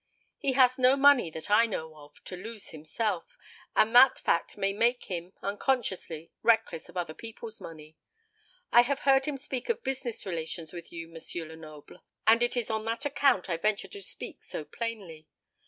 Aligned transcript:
He 0.39 0.53
has 0.53 0.79
no 0.79 0.95
money, 0.97 1.29
that 1.29 1.51
I 1.51 1.67
know 1.67 1.95
of, 1.95 2.23
to 2.23 2.35
lose 2.35 2.69
himself, 2.69 3.37
and 3.75 3.95
that 3.95 4.17
fact 4.17 4.57
may 4.57 4.73
make 4.73 5.03
him, 5.11 5.31
unconsciously, 5.43 6.31
reckless 6.41 6.89
of 6.89 6.97
other 6.97 7.13
people's 7.13 7.61
money. 7.61 7.97
I 8.71 8.81
have 8.81 9.01
heard 9.01 9.25
him 9.27 9.37
speak 9.37 9.69
of 9.69 9.83
business 9.83 10.25
relations 10.25 10.73
with 10.73 10.91
you, 10.91 11.13
M. 11.15 11.19
Lenoble, 11.47 12.03
and 12.25 12.41
it 12.41 12.57
is 12.57 12.71
on 12.71 12.83
that 12.85 13.05
account 13.05 13.47
I 13.47 13.57
venture 13.57 13.89
to 13.89 14.01
speak 14.01 14.41
so 14.43 14.65
plainly. 14.65 15.27